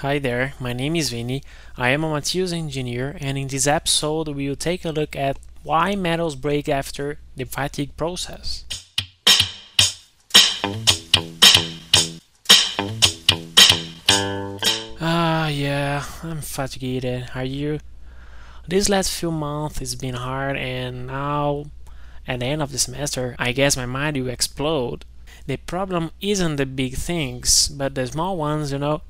Hi 0.00 0.18
there, 0.18 0.52
my 0.60 0.74
name 0.74 0.94
is 0.94 1.08
Vinny. 1.08 1.42
I 1.78 1.88
am 1.88 2.04
a 2.04 2.10
materials 2.10 2.52
engineer, 2.52 3.16
and 3.18 3.38
in 3.38 3.48
this 3.48 3.66
episode, 3.66 4.28
we 4.28 4.46
will 4.46 4.54
take 4.54 4.84
a 4.84 4.90
look 4.90 5.16
at 5.16 5.38
why 5.62 5.96
metals 5.96 6.36
break 6.36 6.68
after 6.68 7.18
the 7.34 7.44
fatigue 7.44 7.96
process. 7.96 8.66
Ah, 15.00 15.48
yeah, 15.48 16.04
I'm 16.22 16.42
fatigued. 16.42 17.30
Are 17.34 17.42
you? 17.42 17.80
This 18.68 18.90
last 18.90 19.18
few 19.18 19.30
months 19.30 19.78
has 19.78 19.94
been 19.94 20.16
hard, 20.16 20.58
and 20.58 21.06
now, 21.06 21.70
at 22.28 22.40
the 22.40 22.46
end 22.46 22.60
of 22.60 22.70
the 22.70 22.78
semester, 22.78 23.34
I 23.38 23.52
guess 23.52 23.78
my 23.78 23.86
mind 23.86 24.18
will 24.18 24.28
explode. 24.28 25.06
The 25.46 25.56
problem 25.56 26.10
isn't 26.20 26.56
the 26.56 26.66
big 26.66 26.96
things, 26.96 27.68
but 27.68 27.94
the 27.94 28.06
small 28.06 28.36
ones, 28.36 28.72
you 28.72 28.78
know. 28.78 29.00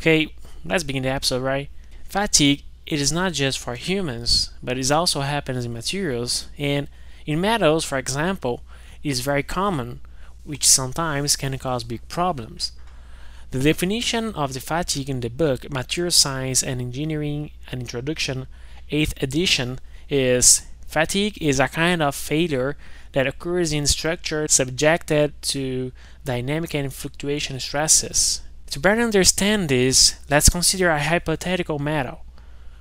Okay, 0.00 0.32
let's 0.64 0.82
begin 0.82 1.02
the 1.02 1.10
episode, 1.10 1.42
right? 1.42 1.68
Fatigue, 2.04 2.62
it 2.86 3.02
is 3.02 3.12
not 3.12 3.34
just 3.34 3.58
for 3.58 3.74
humans, 3.74 4.48
but 4.62 4.78
it 4.78 4.90
also 4.90 5.20
happens 5.20 5.66
in 5.66 5.74
materials. 5.74 6.48
And 6.56 6.88
in 7.26 7.38
metals, 7.38 7.84
for 7.84 7.98
example, 7.98 8.62
it 9.02 9.10
is 9.10 9.20
very 9.20 9.42
common, 9.42 10.00
which 10.42 10.66
sometimes 10.66 11.36
can 11.36 11.58
cause 11.58 11.84
big 11.84 12.08
problems. 12.08 12.72
The 13.50 13.60
definition 13.60 14.34
of 14.34 14.54
the 14.54 14.60
fatigue 14.60 15.10
in 15.10 15.20
the 15.20 15.28
book 15.28 15.70
Material 15.70 16.10
Science 16.10 16.62
and 16.62 16.80
Engineering 16.80 17.50
An 17.70 17.80
Introduction, 17.80 18.46
8th 18.90 19.22
edition, 19.22 19.80
is 20.08 20.62
fatigue 20.86 21.36
is 21.42 21.60
a 21.60 21.68
kind 21.68 22.00
of 22.00 22.14
failure 22.14 22.78
that 23.12 23.26
occurs 23.26 23.70
in 23.70 23.86
structure 23.86 24.48
subjected 24.48 25.34
to 25.42 25.92
dynamic 26.24 26.72
and 26.72 26.90
fluctuation 26.90 27.60
stresses. 27.60 28.40
To 28.70 28.78
better 28.78 29.02
understand 29.02 29.68
this, 29.68 30.14
let's 30.30 30.48
consider 30.48 30.90
a 30.90 31.02
hypothetical 31.02 31.80
metal, 31.80 32.24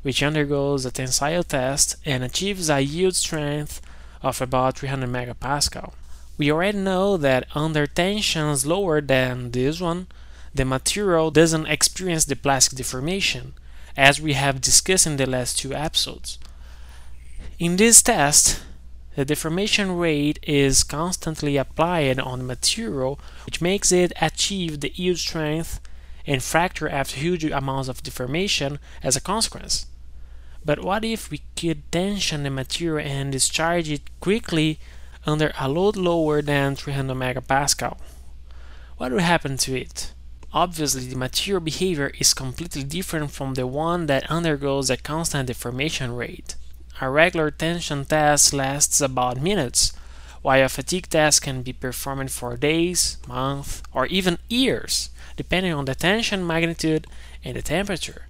which 0.00 0.22
undergoes 0.22 0.86
a 0.86 0.90
tensile 0.90 1.42
test 1.42 1.96
and 2.06 2.24
achieves 2.24 2.70
a 2.70 2.80
yield 2.80 3.14
strength 3.16 3.82
of 4.22 4.40
about 4.40 4.78
300 4.78 5.06
megapascal. 5.10 5.92
We 6.38 6.50
already 6.50 6.78
know 6.78 7.18
that 7.18 7.46
under 7.54 7.86
tensions 7.86 8.64
lower 8.64 9.02
than 9.02 9.50
this 9.50 9.78
one, 9.78 10.06
the 10.54 10.64
material 10.64 11.30
doesn't 11.30 11.66
experience 11.66 12.24
the 12.24 12.36
plastic 12.36 12.78
deformation, 12.78 13.52
as 13.94 14.18
we 14.18 14.32
have 14.32 14.62
discussed 14.62 15.06
in 15.06 15.18
the 15.18 15.26
last 15.26 15.58
two 15.58 15.74
episodes. 15.74 16.38
In 17.58 17.76
this 17.76 18.00
test, 18.02 18.62
the 19.16 19.24
deformation 19.24 19.96
rate 19.96 20.38
is 20.42 20.82
constantly 20.82 21.56
applied 21.56 22.18
on 22.18 22.46
material, 22.46 23.20
which 23.46 23.60
makes 23.60 23.92
it 23.92 24.12
achieve 24.20 24.80
the 24.80 24.92
yield 24.94 25.18
strength 25.18 25.80
and 26.26 26.42
fracture 26.42 26.88
after 26.88 27.16
huge 27.16 27.44
amounts 27.44 27.88
of 27.88 28.02
deformation 28.02 28.78
as 29.02 29.14
a 29.14 29.20
consequence. 29.20 29.86
But 30.64 30.82
what 30.82 31.04
if 31.04 31.30
we 31.30 31.42
could 31.56 31.90
tension 31.92 32.42
the 32.42 32.50
material 32.50 33.06
and 33.06 33.30
discharge 33.30 33.90
it 33.90 34.02
quickly 34.20 34.78
under 35.26 35.52
a 35.58 35.68
load 35.68 35.96
lower 35.96 36.42
than 36.42 36.74
300 36.74 37.14
megapascal? 37.14 37.98
What 38.96 39.12
would 39.12 39.20
happen 39.20 39.58
to 39.58 39.78
it? 39.78 40.12
Obviously, 40.52 41.06
the 41.06 41.16
material 41.16 41.60
behavior 41.60 42.12
is 42.18 42.32
completely 42.32 42.84
different 42.84 43.32
from 43.32 43.54
the 43.54 43.66
one 43.66 44.06
that 44.06 44.30
undergoes 44.30 44.88
a 44.88 44.96
constant 44.96 45.48
deformation 45.48 46.14
rate. 46.14 46.54
A 47.00 47.10
regular 47.10 47.50
tension 47.50 48.04
test 48.04 48.52
lasts 48.52 49.00
about 49.00 49.40
minutes, 49.40 49.92
while 50.42 50.64
a 50.64 50.68
fatigue 50.68 51.08
test 51.10 51.42
can 51.42 51.62
be 51.62 51.72
performed 51.72 52.30
for 52.30 52.56
days, 52.56 53.18
months, 53.26 53.82
or 53.92 54.06
even 54.06 54.38
years, 54.48 55.10
depending 55.36 55.72
on 55.72 55.86
the 55.86 55.96
tension 55.96 56.46
magnitude 56.46 57.08
and 57.42 57.56
the 57.56 57.62
temperature. 57.62 58.28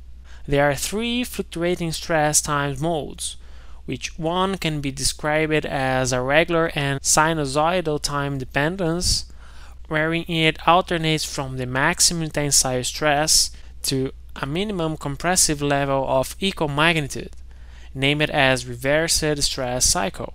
There 0.48 0.64
are 0.64 0.74
three 0.74 1.24
fluctuating 1.24 1.92
stress 1.92 2.40
time 2.40 2.76
modes, 2.80 3.36
which 3.84 4.18
one 4.18 4.56
can 4.56 4.80
be 4.80 4.90
described 4.90 5.66
as 5.66 6.10
a 6.10 6.22
regular 6.22 6.70
and 6.74 7.02
sinusoidal 7.02 8.00
time 8.00 8.38
dependence, 8.38 9.26
wherein 9.88 10.24
it 10.26 10.66
alternates 10.66 11.26
from 11.26 11.58
the 11.58 11.66
maximum 11.66 12.30
tensile 12.30 12.82
stress 12.82 13.50
to 13.82 14.12
a 14.36 14.46
minimum 14.46 14.96
compressive 14.96 15.60
level 15.60 16.06
of 16.08 16.34
equal 16.40 16.68
magnitude 16.68 17.30
named 17.94 18.30
as 18.30 18.66
reversed 18.66 19.42
stress 19.42 19.84
cycle. 19.84 20.34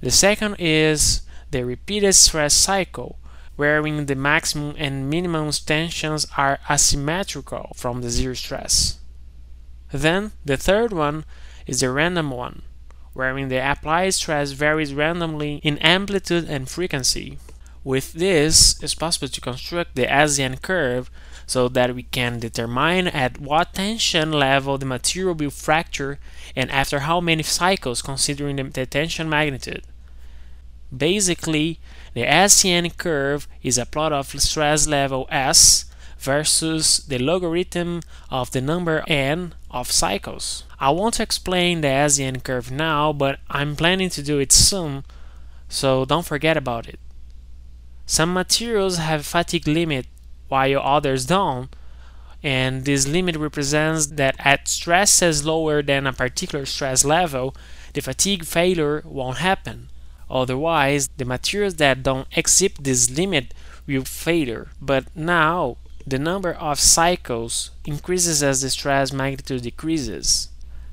The 0.00 0.10
second 0.10 0.56
is 0.58 1.22
the 1.50 1.64
repeated 1.64 2.14
stress 2.14 2.54
cycle, 2.54 3.18
wherein 3.56 4.06
the 4.06 4.14
maximum 4.14 4.74
and 4.78 5.08
minimum 5.08 5.50
tensions 5.52 6.26
are 6.36 6.58
asymmetrical 6.68 7.72
from 7.74 8.02
the 8.02 8.10
zero 8.10 8.34
stress. 8.34 8.98
Then 9.92 10.32
the 10.44 10.56
third 10.56 10.92
one 10.92 11.24
is 11.66 11.80
the 11.80 11.90
random 11.90 12.30
one, 12.30 12.62
wherein 13.14 13.48
the 13.48 13.56
applied 13.56 14.14
stress 14.14 14.52
varies 14.52 14.92
randomly 14.92 15.56
in 15.62 15.78
amplitude 15.78 16.48
and 16.48 16.68
frequency. 16.68 17.38
With 17.86 18.14
this, 18.14 18.82
it's 18.82 18.96
possible 18.96 19.28
to 19.28 19.40
construct 19.40 19.94
the 19.94 20.12
S-N 20.12 20.56
curve 20.56 21.08
so 21.46 21.68
that 21.68 21.94
we 21.94 22.02
can 22.02 22.40
determine 22.40 23.06
at 23.06 23.40
what 23.40 23.74
tension 23.74 24.32
level 24.32 24.76
the 24.76 24.84
material 24.84 25.36
will 25.36 25.50
fracture 25.50 26.18
and 26.56 26.68
after 26.72 26.98
how 27.06 27.20
many 27.20 27.44
cycles 27.44 28.02
considering 28.02 28.56
the 28.56 28.86
tension 28.86 29.28
magnitude. 29.28 29.84
Basically, 30.90 31.78
the 32.12 32.28
S-N 32.28 32.90
curve 32.90 33.46
is 33.62 33.78
a 33.78 33.86
plot 33.86 34.12
of 34.12 34.34
stress 34.40 34.88
level 34.88 35.28
S 35.30 35.84
versus 36.18 37.06
the 37.06 37.18
logarithm 37.18 38.00
of 38.32 38.50
the 38.50 38.60
number 38.60 39.04
n 39.06 39.54
of 39.70 39.92
cycles. 39.92 40.64
I 40.80 40.90
want 40.90 41.14
to 41.14 41.22
explain 41.22 41.82
the 41.82 41.88
S-N 42.10 42.40
curve 42.40 42.72
now, 42.72 43.12
but 43.12 43.38
I'm 43.48 43.76
planning 43.76 44.10
to 44.10 44.24
do 44.24 44.40
it 44.40 44.50
soon, 44.50 45.04
so 45.68 46.04
don't 46.04 46.26
forget 46.26 46.56
about 46.56 46.88
it. 46.88 46.98
Some 48.06 48.32
materials 48.32 48.98
have 48.98 49.26
fatigue 49.26 49.66
limit 49.66 50.06
while 50.48 50.80
others 50.80 51.26
don't, 51.26 51.74
and 52.42 52.84
this 52.84 53.08
limit 53.08 53.36
represents 53.36 54.06
that 54.06 54.36
at 54.38 54.68
stresses 54.68 55.44
lower 55.44 55.82
than 55.82 56.06
a 56.06 56.12
particular 56.12 56.64
stress 56.66 57.04
level, 57.04 57.56
the 57.94 58.00
fatigue 58.00 58.44
failure 58.44 59.02
won't 59.04 59.38
happen. 59.38 59.88
Otherwise, 60.30 61.08
the 61.16 61.24
materials 61.24 61.74
that 61.74 62.04
don't 62.04 62.28
exceed 62.36 62.76
this 62.80 63.10
limit 63.10 63.52
will 63.86 64.04
failure. 64.04 64.68
But 64.80 65.04
now, 65.16 65.76
the 66.06 66.18
number 66.18 66.52
of 66.52 66.78
cycles 66.78 67.70
increases 67.84 68.42
as 68.42 68.62
the 68.62 68.70
stress 68.70 69.12
magnitude 69.12 69.62
decreases. 69.62 70.50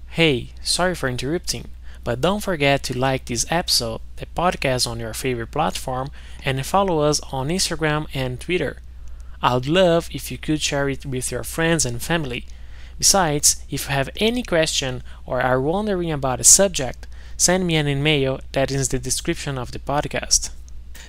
Hey, 0.09 0.53
sorry 0.63 0.95
for 0.95 1.09
interrupting, 1.09 1.69
but 2.03 2.21
don't 2.21 2.41
forget 2.43 2.83
to 2.83 2.97
like 2.97 3.25
this 3.25 3.45
episode, 3.49 4.01
the 4.17 4.25
podcast 4.25 4.85
on 4.85 4.99
your 4.99 5.13
favorite 5.13 5.51
platform, 5.51 6.09
and 6.43 6.65
follow 6.65 6.99
us 6.99 7.19
on 7.31 7.49
Instagram 7.49 8.07
and 8.13 8.39
Twitter. 8.39 8.77
I'd 9.41 9.67
love 9.67 10.09
if 10.11 10.31
you 10.31 10.37
could 10.37 10.61
share 10.61 10.89
it 10.89 11.05
with 11.05 11.31
your 11.31 11.43
friends 11.43 11.85
and 11.85 12.01
family. 12.01 12.45
Besides, 12.97 13.63
if 13.69 13.87
you 13.87 13.93
have 13.93 14.09
any 14.17 14.43
question 14.43 15.03
or 15.25 15.41
are 15.41 15.59
wondering 15.59 16.11
about 16.11 16.39
a 16.39 16.43
subject, 16.43 17.07
send 17.35 17.67
me 17.67 17.75
an 17.75 17.87
email 17.87 18.39
that 18.51 18.71
is 18.71 18.89
the 18.89 18.99
description 18.99 19.57
of 19.57 19.71
the 19.71 19.79
podcast. 19.79 20.51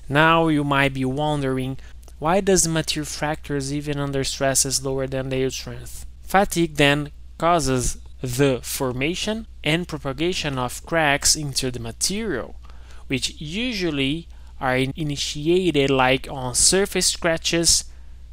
Now 0.09 0.49
you 0.49 0.65
might 0.65 0.95
be 0.95 1.05
wondering 1.05 1.79
why 2.19 2.41
does 2.41 2.63
the 2.63 2.69
material 2.69 3.07
fractures 3.07 3.73
even 3.73 3.99
under 3.99 4.25
stresses 4.25 4.85
lower 4.85 5.07
than 5.07 5.29
the 5.29 5.39
yield 5.39 5.53
strength? 5.53 6.07
Fatigue 6.23 6.77
then 6.77 7.11
causes 7.39 7.99
the 8.25 8.61
formation 8.63 9.47
and 9.63 9.89
propagation 9.89 10.59
of 10.59 10.85
cracks 10.87 11.37
into 11.37 11.71
the 11.71 11.81
material, 11.81 12.57
which 13.07 13.41
usually 13.41 14.29
are 14.61 14.77
initiated 14.77 15.91
like 15.91 16.29
on 16.31 16.55
surface 16.55 17.07
scratches 17.09 17.85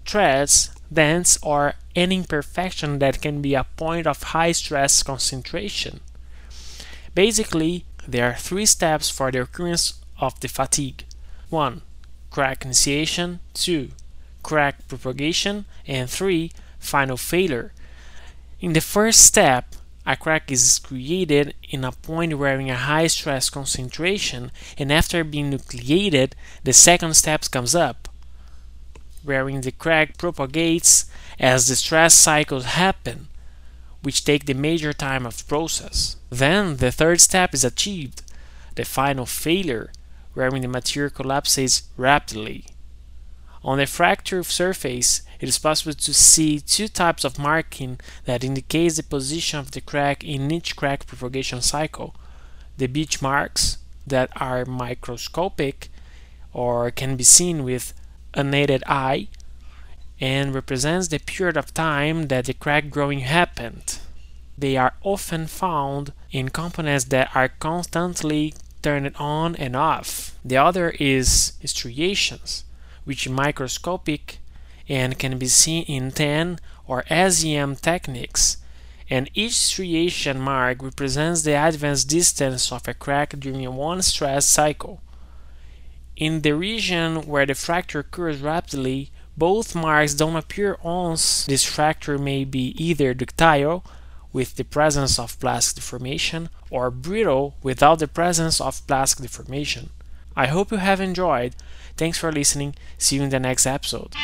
threads, 0.06 0.72
dents, 0.92 1.38
or 1.42 1.76
any 1.96 2.18
imperfection 2.18 3.00
that 3.00 3.22
can 3.22 3.42
be 3.42 3.54
a 3.54 3.66
point 3.78 4.08
of 4.08 4.24
high 4.24 4.52
stress 4.52 5.04
concentration. 5.04 6.00
Basically, 7.14 7.86
there 8.08 8.32
are 8.32 8.36
three 8.36 8.66
steps 8.66 9.10
for 9.10 9.32
the 9.32 9.42
occurrence 9.42 10.02
of 10.20 10.40
the 10.40 10.48
fatigue 10.48 11.06
1. 11.50 11.82
Crack 12.30 12.64
initiation, 12.64 13.40
2. 13.54 13.90
Crack 14.44 14.88
propagation, 14.88 15.66
and 15.86 16.10
3. 16.10 16.52
Final 16.80 17.18
failure. 17.18 17.74
In 18.60 18.74
the 18.74 18.82
first 18.82 19.26
step, 19.26 19.76
a 20.06 20.16
crack 20.16 20.52
is 20.52 20.80
created 20.80 21.54
in 21.70 21.84
a 21.84 21.92
point 21.92 22.38
wearing 22.38 22.70
a 22.70 22.76
high 22.76 23.08
stress 23.08 23.50
concentration, 23.50 24.52
and 24.78 24.92
after 24.92 25.24
being 25.24 25.52
nucleated, 25.52 26.36
the 26.64 26.74
second 26.74 27.16
step 27.16 27.50
comes 27.52 27.76
up 27.76 28.08
wherein 29.24 29.62
the 29.62 29.72
crack 29.72 30.18
propagates 30.18 31.06
as 31.40 31.68
the 31.68 31.76
stress 31.76 32.14
cycles 32.14 32.66
happen, 32.66 33.28
which 34.02 34.24
take 34.24 34.46
the 34.46 34.54
major 34.54 34.94
time 34.94 35.26
of 35.26 35.48
process. 35.48 36.18
Then 36.30 36.78
the 36.78 36.92
third 36.92 37.22
step 37.22 37.54
is 37.54 37.64
achieved, 37.64 38.24
the 38.76 38.86
final 38.86 39.26
failure, 39.26 39.92
wherein 40.34 40.62
the 40.62 40.68
material 40.68 41.12
collapses 41.12 41.84
rapidly. 41.98 42.66
On 43.64 43.78
the 43.78 43.86
fracture 43.86 44.44
surface, 44.44 45.22
it 45.42 45.50
is 45.50 45.58
possible 45.58 45.94
to 45.94 46.14
see 46.14 46.60
two 46.60 46.88
types 46.88 47.24
of 47.24 47.40
marking 47.40 48.00
that 48.26 48.44
indicates 48.44 48.98
the 48.98 49.04
position 49.04 49.58
of 49.58 49.72
the 49.72 49.82
crack 49.82 50.24
in 50.24 50.52
each 50.52 50.76
crack 50.76 51.08
propagation 51.08 51.62
cycle. 51.62 52.16
The 52.78 52.86
beach 52.86 53.24
marks 53.24 53.80
that 54.06 54.30
are 54.36 54.66
microscopic 54.66 55.90
or 56.54 56.92
can 56.92 57.16
be 57.16 57.24
seen 57.24 57.64
with 57.64 57.94
unaided 58.36 58.84
eye 58.86 59.30
and 60.20 60.54
represents 60.54 61.08
the 61.08 61.18
period 61.18 61.58
of 61.58 61.74
time 61.74 62.28
that 62.28 62.46
the 62.46 62.54
crack 62.54 62.92
growing 62.92 63.22
happened. 63.22 63.98
They 64.56 64.78
are 64.78 64.94
often 65.02 65.48
found 65.48 66.14
in 66.32 66.50
components 66.50 67.06
that 67.06 67.36
are 67.36 67.50
constantly 67.50 68.54
turned 68.84 69.16
on 69.16 69.56
and 69.56 69.76
off. 69.76 70.36
The 70.46 70.58
other 70.58 70.92
is 71.00 71.54
striations, 71.66 72.64
which 73.06 73.26
are 73.26 73.32
microscopic 73.32 74.38
and 74.92 75.18
can 75.18 75.38
be 75.38 75.48
seen 75.48 75.86
in 75.86 76.12
TEM 76.12 76.58
or 76.86 77.06
SEM 77.08 77.78
techniques, 77.78 78.58
and 79.10 79.30
each 79.34 79.54
striation 79.54 80.38
mark 80.38 80.84
represents 80.84 81.44
the 81.44 81.54
advance 81.54 82.04
distance 82.04 82.74
of 82.74 82.86
a 82.90 82.94
crack 82.94 83.30
during 83.40 83.74
one 83.74 84.02
stress 84.02 84.46
cycle. 84.46 85.02
In 86.18 86.42
the 86.42 86.52
region 86.52 87.26
where 87.26 87.46
the 87.46 87.54
fracture 87.54 88.00
occurs 88.00 88.42
rapidly, 88.42 89.12
both 89.38 89.74
marks 89.74 90.14
don't 90.14 90.36
appear 90.36 90.78
once 90.84 91.46
this 91.46 91.64
fracture 91.64 92.18
may 92.18 92.44
be 92.44 92.76
either 92.78 93.14
ductile 93.14 93.86
with 94.34 94.56
the 94.58 94.66
presence 94.66 95.18
of 95.18 95.40
plastic 95.40 95.78
deformation 95.78 96.50
or 96.70 96.92
brittle 96.92 97.56
without 97.64 98.00
the 98.00 98.10
presence 98.10 98.60
of 98.60 98.86
plastic 98.88 99.24
deformation. 99.24 99.90
I 100.36 100.48
hope 100.48 100.72
you 100.72 100.78
have 100.78 101.02
enjoyed. 101.02 101.56
Thanks 101.98 102.18
for 102.18 102.32
listening. 102.32 102.76
See 102.98 103.18
you 103.18 103.24
in 103.24 103.30
the 103.30 103.40
next 103.40 103.66
episode. 103.66 104.16